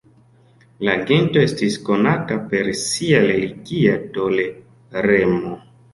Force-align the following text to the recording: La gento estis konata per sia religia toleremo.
La 0.87 0.93
gento 1.11 1.43
estis 1.49 1.77
konata 1.89 2.37
per 2.53 2.71
sia 2.85 3.19
religia 3.27 3.95
toleremo. 4.17 5.53